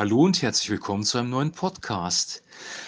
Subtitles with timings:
[0.00, 2.42] Hallo und herzlich willkommen zu einem neuen Podcast.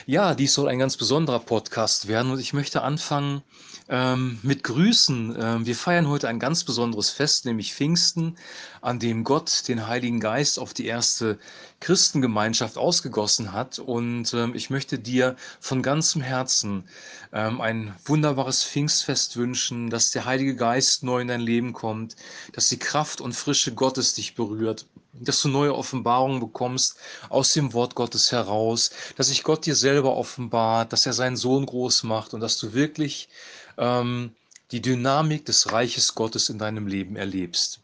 [0.07, 3.43] Ja, dies soll ein ganz besonderer Podcast werden und ich möchte anfangen
[3.91, 5.37] ähm, mit Grüßen.
[5.39, 8.39] Ähm, wir feiern heute ein ganz besonderes Fest, nämlich Pfingsten,
[8.81, 11.39] an dem Gott den Heiligen Geist auf die erste
[11.81, 13.79] Christengemeinschaft ausgegossen hat.
[13.79, 16.89] Und ähm, ich möchte dir von ganzem Herzen
[17.35, 22.17] ähm, ein wunderbares Pfingstfest wünschen, dass der Heilige Geist neu in dein Leben kommt,
[22.55, 26.97] dass die Kraft und Frische Gottes dich berührt dass du neue Offenbarungen bekommst
[27.29, 31.67] aus dem Wort Gottes heraus, dass sich Gott dir selber offenbart, dass er seinen Sohn
[31.67, 33.29] groß macht und dass du wirklich
[33.77, 34.35] ähm,
[34.71, 37.81] die Dynamik des Reiches Gottes in deinem Leben erlebst.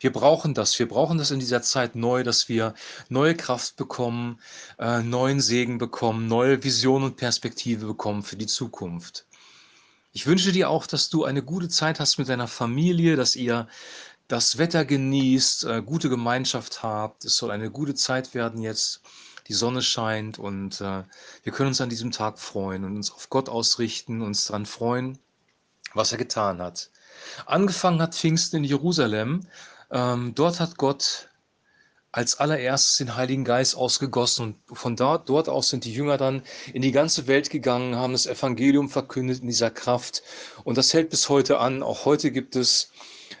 [0.00, 0.78] Wir brauchen das.
[0.78, 2.74] Wir brauchen das in dieser Zeit neu, dass wir
[3.08, 4.40] neue Kraft bekommen,
[4.78, 9.26] äh, neuen Segen bekommen, neue Vision und Perspektive bekommen für die Zukunft.
[10.12, 13.66] Ich wünsche dir auch, dass du eine gute Zeit hast mit deiner Familie, dass ihr
[14.28, 17.24] das Wetter genießt, äh, gute Gemeinschaft habt.
[17.24, 19.02] Es soll eine gute Zeit werden jetzt.
[19.48, 21.02] Die Sonne scheint und äh,
[21.42, 25.18] wir können uns an diesem Tag freuen und uns auf Gott ausrichten, uns daran freuen,
[25.92, 26.90] was er getan hat.
[27.44, 29.46] Angefangen hat Pfingsten in Jerusalem.
[29.90, 31.28] Ähm, dort hat Gott
[32.10, 36.42] als allererstes den Heiligen Geist ausgegossen und von dort, dort aus sind die Jünger dann
[36.72, 40.22] in die ganze Welt gegangen, haben das Evangelium verkündet in dieser Kraft
[40.62, 41.82] und das hält bis heute an.
[41.82, 42.90] Auch heute gibt es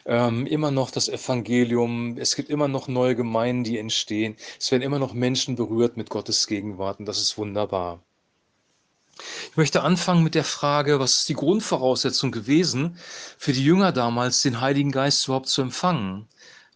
[0.06, 4.82] ähm, immer noch das Evangelium, es gibt immer noch neue Gemeinden, die entstehen, es werden
[4.82, 8.02] immer noch Menschen berührt mit Gottes Gegenwart und das ist wunderbar.
[9.50, 12.98] Ich möchte anfangen mit der Frage, was ist die Grundvoraussetzung gewesen
[13.38, 16.26] für die Jünger damals, den Heiligen Geist überhaupt zu empfangen?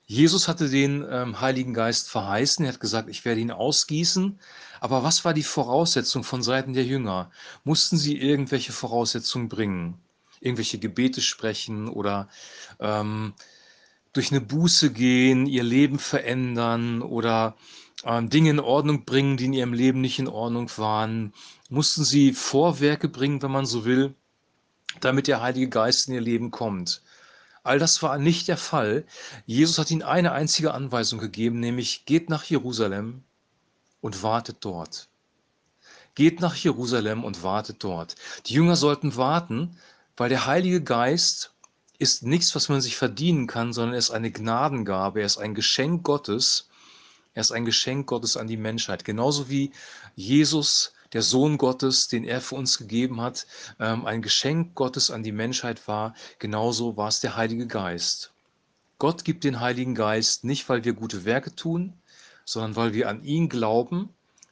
[0.07, 4.39] Jesus hatte den ähm, Heiligen Geist verheißen, er hat gesagt, ich werde ihn ausgießen.
[4.81, 7.31] Aber was war die Voraussetzung von Seiten der Jünger?
[7.65, 10.01] Mussten sie irgendwelche Voraussetzungen bringen?
[10.41, 12.29] Irgendwelche Gebete sprechen oder
[12.81, 13.35] ähm,
[14.13, 17.57] durch eine Buße gehen, ihr Leben verändern oder
[18.05, 21.33] ähm, Dinge in Ordnung bringen, die in ihrem Leben nicht in Ordnung waren.
[21.69, 24.15] Mussten sie Vorwerke bringen, wenn man so will,
[25.01, 27.03] damit der Heilige Geist in ihr Leben kommt.
[27.63, 29.05] All das war nicht der Fall.
[29.45, 33.25] Jesus hat ihnen eine einzige Anweisung gegeben, nämlich geht nach Jerusalem
[34.01, 35.09] und wartet dort.
[36.15, 38.15] Geht nach Jerusalem und wartet dort.
[38.47, 39.77] Die Jünger sollten warten,
[40.19, 41.53] weil der Heilige Geist
[41.99, 45.55] ist nichts, was man sich verdienen kann, sondern er ist eine Gnadengabe, er ist ein
[45.55, 46.69] Geschenk Gottes.
[47.35, 49.05] Er ist ein Geschenk Gottes an die Menschheit.
[49.05, 49.71] Genauso wie
[50.17, 53.47] Jesus, der Sohn Gottes, den er für uns gegeben hat,
[53.79, 58.33] ähm, ein Geschenk Gottes an die Menschheit war, genauso war es der Heilige Geist.
[58.99, 61.93] Gott gibt den Heiligen Geist nicht, weil wir gute Werke tun,
[62.45, 64.09] sondern weil wir an ihn glauben,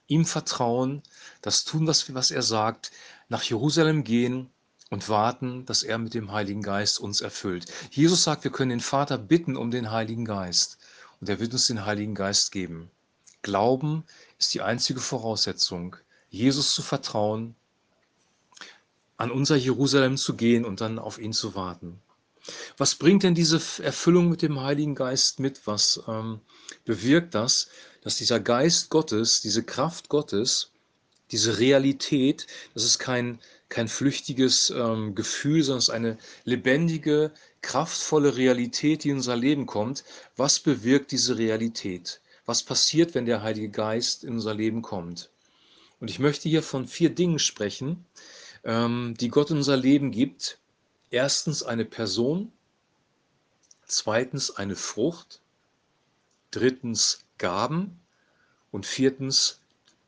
[0.06, 1.02] ihm vertrauen,
[1.42, 2.92] das tun, was, was er sagt,
[3.28, 4.50] nach Jerusalem gehen
[4.90, 7.66] und warten, dass er mit dem Heiligen Geist uns erfüllt.
[7.90, 10.78] Jesus sagt, wir können den Vater bitten um den Heiligen Geist
[11.20, 12.90] und er wird uns den Heiligen Geist geben.
[13.42, 14.04] Glauben
[14.38, 15.96] ist die einzige Voraussetzung,
[16.30, 17.54] Jesus zu vertrauen,
[19.16, 22.00] an unser Jerusalem zu gehen und dann auf ihn zu warten.
[22.76, 25.66] Was bringt denn diese Erfüllung mit dem Heiligen Geist mit?
[25.66, 26.40] Was ähm,
[26.84, 27.68] bewirkt das,
[28.02, 30.70] dass dieser Geist Gottes, diese Kraft Gottes,
[31.32, 37.32] diese Realität, das ist kein, kein flüchtiges ähm, Gefühl, sondern es ist eine lebendige,
[37.62, 40.04] kraftvolle Realität, die in unser Leben kommt.
[40.36, 42.20] Was bewirkt diese Realität?
[42.44, 45.30] Was passiert, wenn der Heilige Geist in unser Leben kommt?
[45.98, 48.04] Und ich möchte hier von vier Dingen sprechen,
[48.64, 50.58] ähm, die Gott in unser Leben gibt.
[51.10, 52.52] Erstens eine Person,
[53.86, 55.40] zweitens eine Frucht,
[56.50, 57.98] drittens Gaben
[58.70, 59.60] und viertens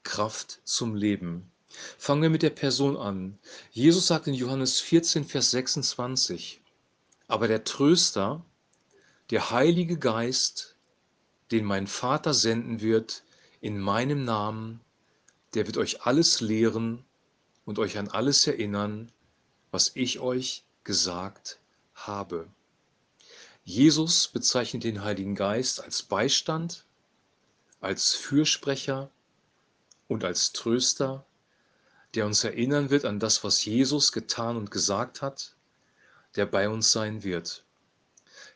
[0.03, 1.51] Kraft zum Leben.
[1.99, 3.39] Fangen wir mit der Person an.
[3.71, 6.61] Jesus sagt in Johannes 14, Vers 26,
[7.27, 8.45] aber der Tröster,
[9.31, 10.77] der Heilige Geist,
[11.51, 13.23] den mein Vater senden wird
[13.61, 14.81] in meinem Namen,
[15.55, 17.05] der wird euch alles lehren
[17.65, 19.12] und euch an alles erinnern,
[19.71, 21.59] was ich euch gesagt
[21.95, 22.49] habe.
[23.65, 26.87] Jesus bezeichnet den Heiligen Geist als Beistand,
[27.81, 29.10] als Fürsprecher
[30.07, 31.27] und als Tröster
[32.15, 35.55] der uns erinnern wird an das, was Jesus getan und gesagt hat,
[36.37, 37.65] der bei uns sein wird.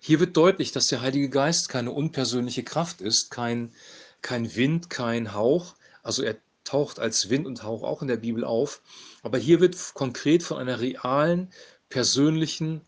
[0.01, 3.73] Hier wird deutlich, dass der Heilige Geist keine unpersönliche Kraft ist, kein,
[4.21, 5.75] kein Wind, kein Hauch.
[6.03, 8.83] Also er taucht als Wind und Hauch auch in der Bibel auf.
[9.23, 11.51] Aber hier wird konkret von einer realen,
[11.89, 12.81] persönlichen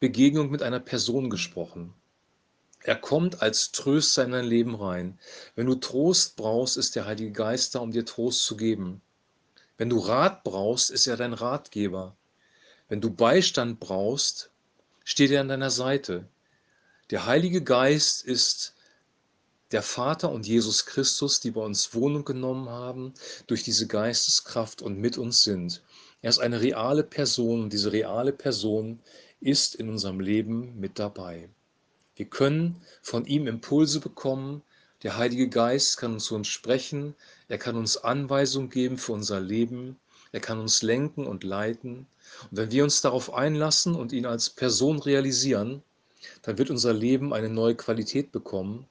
[0.00, 1.94] Begegnung mit einer Person gesprochen.
[2.82, 5.18] Er kommt als Tröster in dein Leben rein.
[5.54, 9.00] Wenn du Trost brauchst, ist der Heilige Geist da, um dir Trost zu geben.
[9.76, 12.16] Wenn du Rat brauchst, ist er dein Ratgeber.
[12.88, 14.50] Wenn du Beistand brauchst,
[15.04, 16.28] steht er an deiner Seite.
[17.10, 18.74] Der Heilige Geist ist
[19.72, 23.14] der Vater und Jesus Christus, die bei uns Wohnung genommen haben,
[23.46, 25.82] durch diese Geisteskraft und mit uns sind.
[26.22, 29.00] Er ist eine reale Person und diese reale Person
[29.40, 31.48] ist in unserem Leben mit dabei.
[32.16, 34.62] Wir können von ihm Impulse bekommen.
[35.04, 37.14] Der Heilige Geist kann uns zu uns sprechen.
[37.48, 39.96] Er kann uns Anweisungen geben für unser Leben.
[40.32, 42.08] Er kann uns lenken und leiten.
[42.50, 45.82] Und wenn wir uns darauf einlassen und ihn als Person realisieren,
[46.42, 48.88] dann wird unser Leben eine neue Qualität bekommen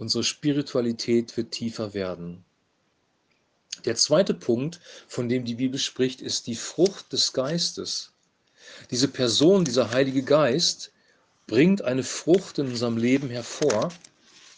[0.00, 2.42] Unsere Spiritualität wird tiefer werden.
[3.84, 8.10] Der zweite Punkt, von dem die Bibel spricht, ist die Frucht des Geistes.
[8.90, 10.90] Diese Person, dieser Heilige Geist,
[11.46, 13.92] bringt eine Frucht in unserem Leben hervor.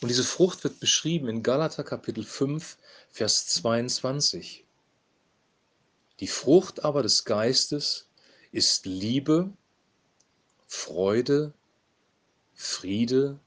[0.03, 2.77] Und diese Frucht wird beschrieben in Galater Kapitel 5,
[3.13, 4.65] Vers 22.
[6.19, 8.09] Die Frucht aber des Geistes
[8.51, 9.53] ist Liebe,
[10.67, 11.53] Freude,
[12.53, 13.39] Friede,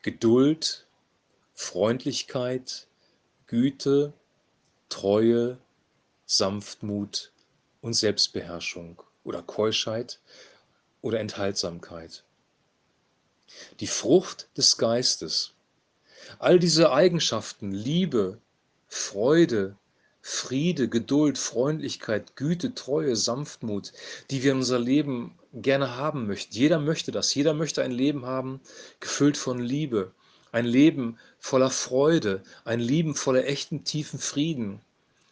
[0.00, 0.86] Geduld,
[1.54, 2.86] Freundlichkeit,
[3.46, 4.14] Güte,
[4.88, 5.58] Treue,
[6.24, 7.30] Sanftmut
[7.82, 10.18] und Selbstbeherrschung oder Keuschheit
[11.02, 12.24] oder Enthaltsamkeit.
[13.80, 15.52] Die Frucht des Geistes.
[16.38, 18.38] All diese Eigenschaften, Liebe,
[18.88, 19.76] Freude,
[20.20, 23.92] Friede, Geduld, Freundlichkeit, Güte, Treue, Sanftmut,
[24.30, 26.54] die wir in unser Leben gerne haben möchten.
[26.54, 27.34] Jeder möchte das.
[27.34, 28.60] Jeder möchte ein Leben haben,
[29.00, 30.12] gefüllt von Liebe,
[30.52, 34.80] ein Leben voller Freude, ein Leben voller echten tiefen Frieden.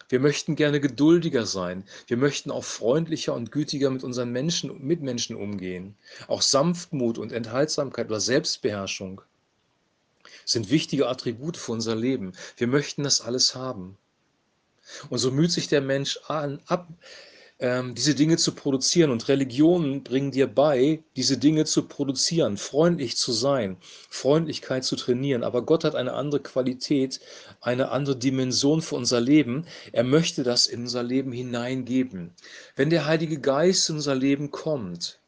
[0.09, 1.85] Wir möchten gerne geduldiger sein.
[2.07, 5.97] Wir möchten auch freundlicher und gütiger mit unseren Menschen und Mitmenschen umgehen.
[6.29, 9.21] Auch Sanftmut und Enthaltsamkeit oder Selbstbeherrschung
[10.47, 12.33] sind wichtige Attribute für unser Leben.
[12.57, 13.99] Wir möchten das alles haben.
[15.11, 16.89] Und so müht sich der Mensch an, ab,
[17.59, 19.11] ähm, diese Dinge zu produzieren.
[19.11, 23.77] Und Religionen bringen dir bei, diese Dinge zu produzieren, freundlich zu sein,
[24.09, 25.43] Freundlichkeit zu trainieren.
[25.43, 27.21] Aber Gott hat eine andere Qualität,
[27.61, 29.67] eine andere Dimension für unser Leben.
[29.93, 32.33] Er möchte das in unser Leben hineingeben.
[32.77, 35.19] Wenn der Heilige Geist in unser Leben kommt,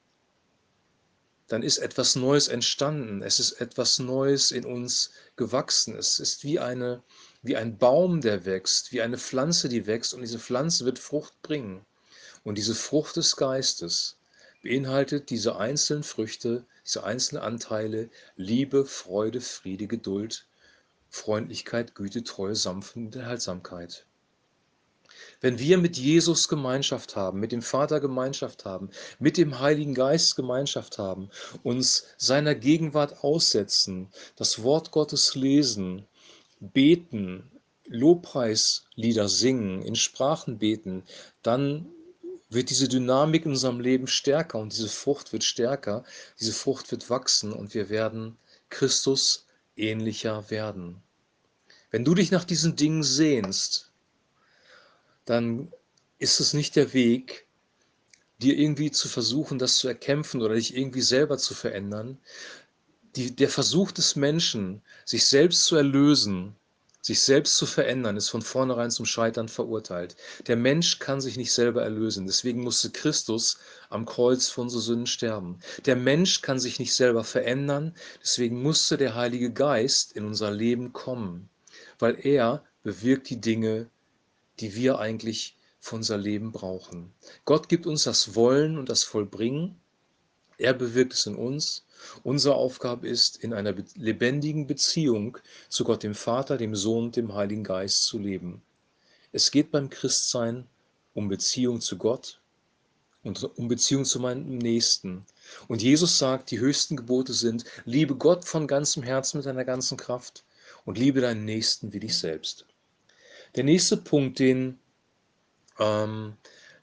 [1.49, 3.23] dann ist etwas Neues entstanden.
[3.23, 5.97] Es ist etwas Neues in uns gewachsen.
[5.97, 7.03] Es ist wie eine
[7.43, 11.41] wie ein Baum, der wächst, wie eine Pflanze, die wächst und diese Pflanze wird Frucht
[11.43, 11.85] bringen.
[12.43, 14.17] Und diese Frucht des Geistes
[14.63, 20.47] beinhaltet diese einzelnen Früchte, diese einzelnen Anteile, Liebe, Freude, Friede, Geduld,
[21.11, 24.05] Freundlichkeit, Güte, Treue, Sanftmut und Enthaltsamkeit.
[25.41, 28.91] Wenn wir mit Jesus Gemeinschaft haben, mit dem Vater Gemeinschaft haben,
[29.21, 31.31] mit dem Heiligen Geist Gemeinschaft haben,
[31.63, 36.07] uns seiner Gegenwart aussetzen, das Wort Gottes lesen,
[36.61, 37.51] beten,
[37.87, 41.05] Lobpreislieder singen, in Sprachen beten,
[41.43, 41.87] dann
[42.51, 46.05] wird diese Dynamik in unserem Leben stärker und diese Frucht wird stärker,
[46.41, 48.37] diese Frucht wird wachsen und wir werden
[48.71, 49.47] Christus
[49.77, 51.03] ähnlicher werden.
[51.91, 53.88] Wenn du dich nach diesen Dingen sehnst,
[55.29, 55.71] dann
[56.19, 57.47] ist es nicht der Weg,
[58.41, 62.19] dir irgendwie zu versuchen, das zu erkämpfen oder dich irgendwie selber zu verändern.
[63.17, 66.55] Die, der Versuch des Menschen, sich selbst zu erlösen,
[67.03, 70.17] sich selbst zu verändern, ist von vornherein zum Scheitern verurteilt.
[70.47, 72.27] Der Mensch kann sich nicht selber erlösen.
[72.27, 73.59] Deswegen musste Christus
[73.89, 75.59] am Kreuz für unsere Sünden sterben.
[75.87, 77.95] Der Mensch kann sich nicht selber verändern.
[78.23, 81.49] Deswegen musste der Heilige Geist in unser Leben kommen,
[81.99, 83.89] weil er bewirkt die Dinge,
[84.61, 87.13] die wir eigentlich für unser Leben brauchen.
[87.45, 89.81] Gott gibt uns das Wollen und das Vollbringen.
[90.59, 91.85] Er bewirkt es in uns
[92.23, 95.39] Unsere Aufgabe ist, in einer lebendigen Beziehung
[95.69, 98.63] zu Gott dem Vater, dem Sohn und dem Heiligen Geist zu leben.
[99.33, 100.67] Es geht beim Christsein
[101.15, 102.41] um Beziehung zu Gott
[103.25, 105.27] und um Beziehung zu meinem Nächsten.
[105.67, 109.97] Und Jesus sagt, die höchsten Gebote sind, liebe Gott von ganzem Herzen mit deiner ganzen
[109.97, 110.45] Kraft
[110.85, 112.67] und liebe deinen Nächsten wie dich selbst.
[113.57, 114.79] Der nächste Punkt, den,
[115.79, 116.35] ähm,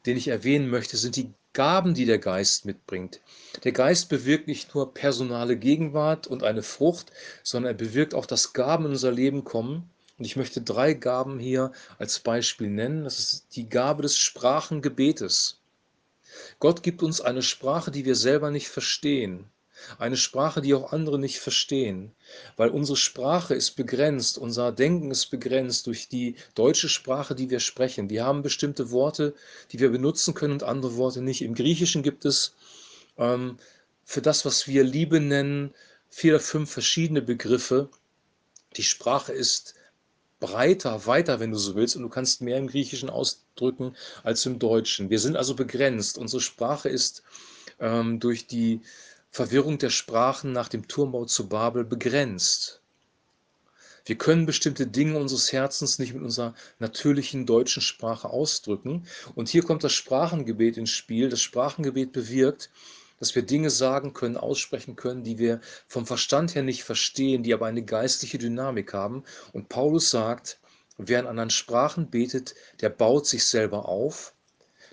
[0.05, 3.22] den ich erwähnen möchte, sind die Gaben, die der Geist mitbringt.
[3.63, 7.12] Der Geist bewirkt nicht nur personale Gegenwart und eine Frucht,
[7.43, 9.89] sondern er bewirkt auch, dass Gaben in unser Leben kommen.
[10.17, 13.05] Und ich möchte drei Gaben hier als Beispiel nennen.
[13.05, 15.62] Das ist die Gabe des Sprachengebetes.
[16.60, 19.45] Gott gibt uns eine Sprache, die wir selber nicht verstehen.
[19.98, 22.12] Eine Sprache, die auch andere nicht verstehen,
[22.58, 27.60] weil unsere Sprache ist begrenzt, unser Denken ist begrenzt durch die deutsche Sprache, die wir
[27.60, 28.10] sprechen.
[28.10, 29.34] Wir haben bestimmte Worte,
[29.72, 31.41] die wir benutzen können und andere Worte nicht.
[31.41, 32.53] Im Griechischen gibt es
[33.17, 33.58] ähm,
[34.03, 35.74] für das, was wir Liebe nennen,
[36.10, 37.89] vier oder fünf verschiedene Begriffe.
[38.77, 39.75] Die Sprache ist
[40.39, 44.60] breiter, weiter, wenn du so willst, und du kannst mehr im Griechischen ausdrücken als im
[44.60, 45.10] Deutschen.
[45.10, 46.17] Wir sind also begrenzt.
[46.17, 47.24] Unsere Sprache ist
[47.79, 48.82] ähm, durch die
[49.36, 52.80] Verwirrung der Sprachen nach dem Turmbau zu Babel begrenzt.
[54.06, 59.06] Wir können bestimmte Dinge unseres Herzens nicht mit unserer natürlichen deutschen Sprache ausdrücken.
[59.36, 61.27] Und hier kommt das Sprachengebet ins Spiel.
[61.27, 62.70] Das Sprachengebet bewirkt,
[63.20, 67.54] dass wir Dinge sagen können, aussprechen können, die wir vom Verstand her nicht verstehen, die
[67.54, 69.25] aber eine geistliche Dynamik haben.
[69.51, 70.62] Und Paulus sagt,
[70.98, 74.34] wer in anderen Sprachen betet, der baut sich selber auf,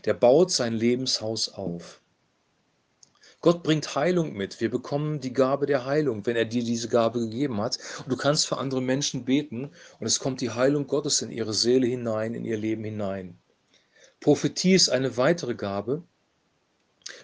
[0.05, 2.02] der baut sein Lebenshaus auf.
[3.43, 4.61] Gott bringt Heilung mit.
[4.61, 7.77] Wir bekommen die Gabe der Heilung, wenn er dir diese Gabe gegeben hat.
[7.99, 11.53] Und du kannst für andere Menschen beten und es kommt die Heilung Gottes in ihre
[11.53, 13.37] Seele hinein, in ihr Leben hinein.
[14.21, 16.05] Prophetie ist eine weitere Gabe.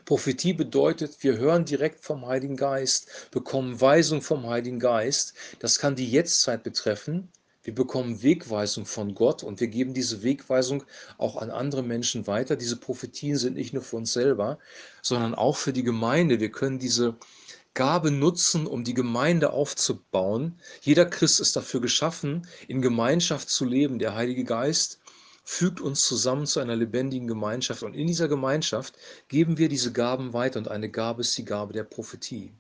[0.07, 5.35] Prophetie bedeutet, wir hören direkt vom Heiligen Geist, bekommen Weisung vom Heiligen Geist.
[5.61, 7.31] Das kann die Jetztzeit betreffen.
[7.69, 10.85] Wir bekommen Wegweisung von Gott und wir geben diese Wegweisung
[11.19, 12.57] auch an andere Menschen weiter.
[12.57, 14.59] Diese Prophetien sind nicht nur für uns selber,
[15.03, 16.41] sondern auch für die Gemeinde.
[16.41, 17.17] Wir können diese
[17.75, 20.59] Gabe nutzen, um die Gemeinde aufzubauen.
[20.81, 23.99] Jeder Christ ist dafür geschaffen, in Gemeinschaft zu leben.
[23.99, 24.99] Der Heilige Geist
[25.45, 28.95] fügt uns zusammen zu einer lebendigen Gemeinschaft und in dieser Gemeinschaft
[29.29, 32.51] geben wir diese Gaben weiter und eine Gabe ist die Gabe der Prophetie.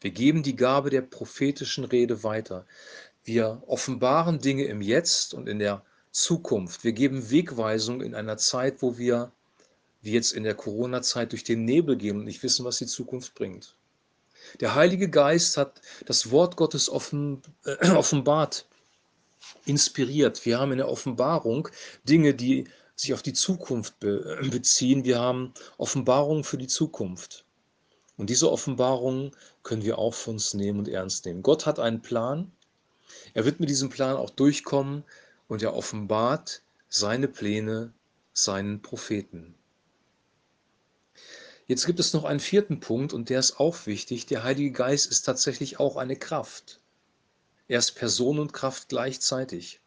[0.00, 2.66] Wir geben die Gabe der prophetischen Rede weiter.
[3.24, 6.84] Wir offenbaren Dinge im Jetzt und in der Zukunft.
[6.84, 9.30] Wir geben Wegweisung in einer Zeit, wo wir,
[10.02, 13.34] wie jetzt in der Corona-Zeit, durch den Nebel gehen und nicht wissen, was die Zukunft
[13.34, 13.76] bringt.
[14.60, 18.66] Der Heilige Geist hat das Wort Gottes offen, äh, offenbart,
[19.64, 20.44] inspiriert.
[20.44, 21.68] Wir haben in der Offenbarung
[22.04, 22.64] Dinge, die
[22.96, 25.04] sich auf die Zukunft be äh, beziehen.
[25.04, 27.44] Wir haben Offenbarungen für die Zukunft.
[28.16, 29.30] Und diese Offenbarungen
[29.62, 31.42] können wir auch für uns nehmen und ernst nehmen.
[31.42, 32.52] Gott hat einen Plan
[33.34, 35.04] er wird mit diesem Plan auch durchkommen
[35.48, 37.92] und er offenbart seine Pläne
[38.32, 39.54] seinen Propheten.
[41.66, 44.26] Jetzt gibt es noch einen vierten Punkt und der ist auch wichtig.
[44.26, 46.80] Der Heilige Geist ist tatsächlich auch eine Kraft.
[47.68, 49.80] Er ist Person und Kraft gleichzeitig.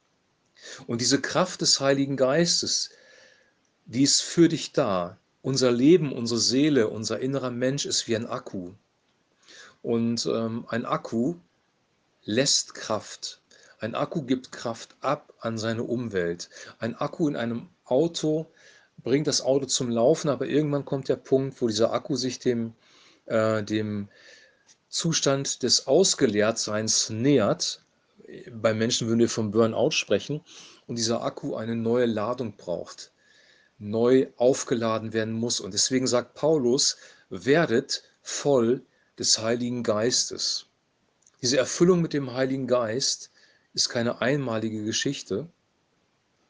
[0.87, 2.89] Und diese Kraft des Heiligen Geistes,
[3.85, 5.17] die ist für dich da.
[5.41, 8.71] Unser Leben, unsere Seele, unser innerer Mensch ist wie ein Akku.
[9.81, 11.35] Und ähm, ein Akku
[12.25, 13.41] lässt Kraft.
[13.79, 16.49] Ein Akku gibt Kraft ab an seine Umwelt.
[16.79, 18.47] Ein Akku in einem Auto
[19.03, 22.73] bringt das Auto zum Laufen, aber irgendwann kommt der Punkt, wo dieser Akku sich dem,
[23.25, 24.07] äh, dem
[24.87, 27.81] Zustand des Ausgeleertseins nähert.
[28.51, 30.41] Bei Menschen würden wir vom Burnout sprechen
[30.87, 33.11] und dieser Akku eine neue Ladung braucht,
[33.79, 35.59] neu aufgeladen werden muss.
[35.59, 36.97] Und deswegen sagt Paulus,
[37.29, 38.85] werdet voll
[39.19, 40.67] des Heiligen Geistes.
[41.43, 43.29] Diese Erfüllung mit dem Heiligen Geist
[43.73, 45.49] ist keine einmalige Geschichte.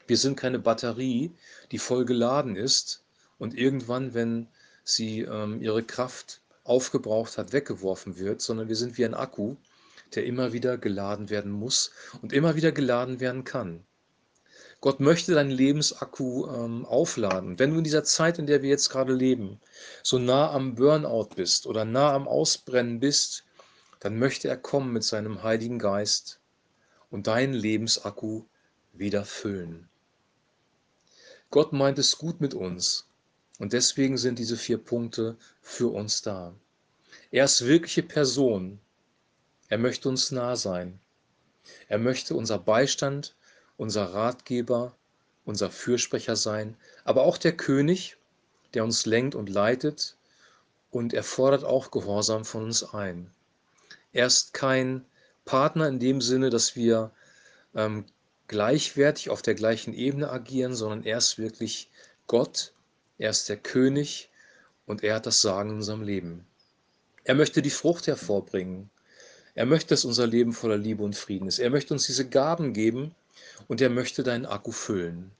[0.06, 1.32] Wir sind keine Batterie,
[1.72, 3.02] die voll geladen ist
[3.36, 4.46] und irgendwann, wenn
[4.84, 9.56] sie ähm, ihre Kraft aufgebraucht hat, weggeworfen wird, sondern wir sind wie ein Akku,
[10.14, 11.90] der immer wieder geladen werden muss
[12.22, 13.84] und immer wieder geladen werden kann.
[14.80, 17.58] Gott möchte deinen Lebensakku ähm, aufladen.
[17.58, 19.60] Wenn du in dieser Zeit, in der wir jetzt gerade leben,
[20.04, 23.44] so nah am Burnout bist oder nah am Ausbrennen bist,
[24.04, 26.38] dann möchte er kommen mit seinem Heiligen Geist
[27.10, 28.44] und deinen Lebensakku
[28.92, 29.88] wieder füllen.
[31.50, 33.06] Gott meint es gut mit uns
[33.58, 36.52] und deswegen sind diese vier Punkte für uns da.
[37.30, 38.78] Er ist wirkliche Person.
[39.68, 41.00] Er möchte uns nah sein.
[41.88, 43.34] Er möchte unser Beistand,
[43.78, 44.94] unser Ratgeber,
[45.46, 48.18] unser Fürsprecher sein, aber auch der König,
[48.74, 50.18] der uns lenkt und leitet
[50.90, 53.30] und er fordert auch Gehorsam von uns ein.
[54.14, 55.04] Er ist kein
[55.44, 57.10] Partner in dem Sinne, dass wir
[57.74, 58.06] ähm,
[58.46, 61.90] gleichwertig auf der gleichen Ebene agieren, sondern er ist wirklich
[62.28, 62.72] Gott,
[63.18, 64.30] er ist der König
[64.86, 66.46] und er hat das Sagen in unserem Leben.
[67.24, 68.88] Er möchte die Frucht hervorbringen.
[69.54, 71.58] Er möchte, dass unser Leben voller Liebe und Frieden ist.
[71.58, 73.14] Er möchte uns diese Gaben geben
[73.66, 75.32] und er möchte deinen Akku füllen.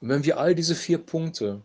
[0.00, 1.62] Und wenn wir all diese vier Punkte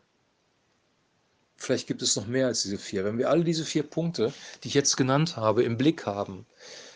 [1.58, 3.04] vielleicht gibt es noch mehr als diese vier.
[3.04, 4.34] Wenn wir alle diese vier Punkte,
[4.64, 6.46] die ich jetzt genannt habe, im Blick haben,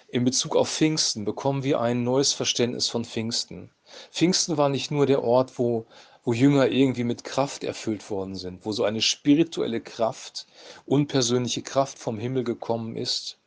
[0.08, 3.70] in Bezug auf Pfingsten, bekommen wir ein neues Verständnis von Pfingsten.
[4.12, 5.86] Pfingsten war nicht nur der Ort, wo,
[6.24, 10.48] wo Jünger irgendwie mit Kraft erfüllt worden sind, wo so eine spirituelle Kraft,
[10.86, 13.38] unpersönliche Kraft vom Himmel gekommen ist,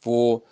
[0.00, 0.42] wo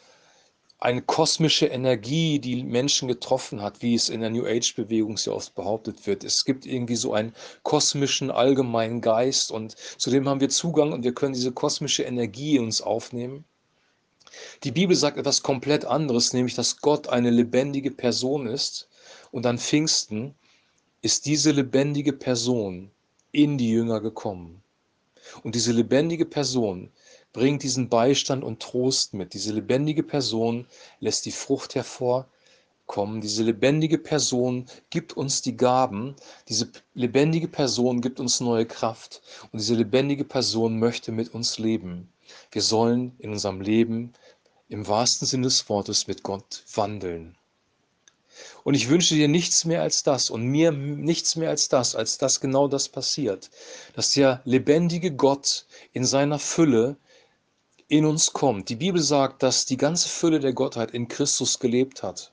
[0.78, 5.54] eine kosmische Energie, die Menschen getroffen hat, wie es in der New Age-Bewegung sehr oft
[5.54, 6.22] behauptet wird.
[6.22, 11.02] Es gibt irgendwie so einen kosmischen allgemeinen Geist und zu dem haben wir Zugang und
[11.02, 13.44] wir können diese kosmische Energie in uns aufnehmen.
[14.64, 18.88] Die Bibel sagt etwas komplett anderes, nämlich dass Gott eine lebendige Person ist
[19.30, 20.34] und an Pfingsten
[21.00, 22.90] ist diese lebendige Person
[23.32, 24.62] in die Jünger gekommen.
[25.42, 26.90] Und diese lebendige Person
[27.36, 29.34] bringt diesen Beistand und Trost mit.
[29.34, 30.66] Diese lebendige Person
[31.00, 32.26] lässt die Frucht hervor,
[32.86, 33.20] kommen.
[33.20, 36.16] Diese lebendige Person gibt uns die Gaben.
[36.48, 39.20] Diese lebendige Person gibt uns neue Kraft.
[39.52, 42.08] Und diese lebendige Person möchte mit uns leben.
[42.52, 44.14] Wir sollen in unserem Leben
[44.68, 47.36] im wahrsten Sinne des Wortes mit Gott wandeln.
[48.64, 52.18] Und ich wünsche dir nichts mehr als das und mir nichts mehr als das, als
[52.18, 53.50] dass genau das passiert,
[53.94, 56.96] dass der lebendige Gott in seiner Fülle
[57.88, 58.68] in uns kommt.
[58.68, 62.32] Die Bibel sagt, dass die ganze Fülle der Gottheit in Christus gelebt hat.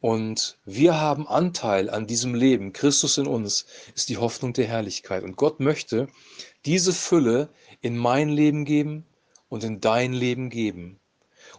[0.00, 2.72] Und wir haben Anteil an diesem Leben.
[2.72, 5.24] Christus in uns ist die Hoffnung der Herrlichkeit.
[5.24, 6.08] Und Gott möchte
[6.64, 7.48] diese Fülle
[7.80, 9.06] in mein Leben geben
[9.48, 11.00] und in dein Leben geben.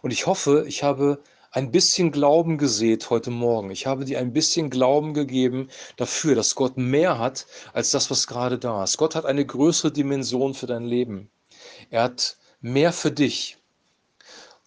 [0.00, 3.70] Und ich hoffe, ich habe ein bisschen Glauben gesät heute Morgen.
[3.70, 8.26] Ich habe dir ein bisschen Glauben gegeben dafür, dass Gott mehr hat als das, was
[8.26, 8.96] gerade da ist.
[8.96, 11.28] Gott hat eine größere Dimension für dein Leben.
[11.90, 13.58] Er hat mehr für dich.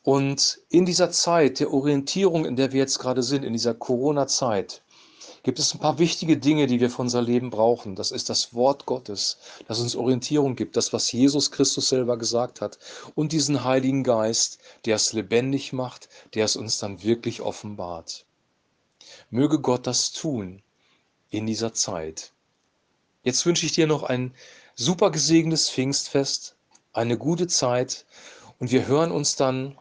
[0.03, 4.81] Und in dieser Zeit der Orientierung, in der wir jetzt gerade sind, in dieser Corona-Zeit,
[5.43, 7.95] gibt es ein paar wichtige Dinge, die wir für unser Leben brauchen.
[7.95, 9.37] Das ist das Wort Gottes,
[9.67, 12.79] das uns Orientierung gibt, das, was Jesus Christus selber gesagt hat.
[13.15, 18.25] Und diesen Heiligen Geist, der es lebendig macht, der es uns dann wirklich offenbart.
[19.29, 20.61] Möge Gott das tun
[21.29, 22.31] in dieser Zeit.
[23.23, 24.33] Jetzt wünsche ich dir noch ein
[24.75, 26.55] super gesegnetes Pfingstfest,
[26.93, 28.05] eine gute Zeit
[28.59, 29.77] und wir hören uns dann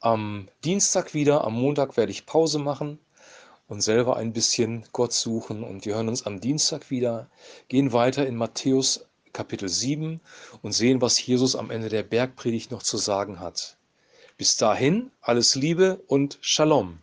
[0.00, 1.44] am Dienstag wieder.
[1.44, 2.98] Am Montag werde ich Pause machen
[3.68, 5.64] und selber ein bisschen Gott suchen.
[5.64, 7.28] Und wir hören uns am Dienstag wieder,
[7.68, 10.20] gehen weiter in Matthäus Kapitel 7
[10.60, 13.76] und sehen, was Jesus am Ende der Bergpredigt noch zu sagen hat.
[14.36, 17.01] Bis dahin, alles Liebe und Shalom.